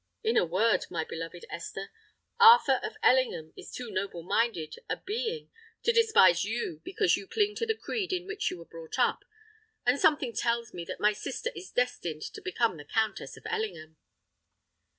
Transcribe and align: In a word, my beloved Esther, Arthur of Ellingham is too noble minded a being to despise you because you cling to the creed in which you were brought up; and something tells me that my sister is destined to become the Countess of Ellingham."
In 0.23 0.35
a 0.35 0.43
word, 0.45 0.87
my 0.89 1.03
beloved 1.03 1.45
Esther, 1.51 1.91
Arthur 2.39 2.79
of 2.81 2.95
Ellingham 3.03 3.53
is 3.55 3.69
too 3.71 3.91
noble 3.91 4.23
minded 4.23 4.79
a 4.89 4.97
being 4.97 5.51
to 5.83 5.93
despise 5.93 6.43
you 6.43 6.81
because 6.83 7.15
you 7.17 7.27
cling 7.27 7.53
to 7.57 7.67
the 7.67 7.75
creed 7.77 8.11
in 8.11 8.25
which 8.25 8.49
you 8.49 8.57
were 8.57 8.65
brought 8.65 8.97
up; 8.97 9.23
and 9.85 9.99
something 9.99 10.33
tells 10.33 10.73
me 10.73 10.83
that 10.85 10.99
my 10.99 11.13
sister 11.13 11.51
is 11.55 11.69
destined 11.71 12.23
to 12.23 12.41
become 12.41 12.77
the 12.77 12.83
Countess 12.85 13.37
of 13.37 13.45
Ellingham." 13.45 13.95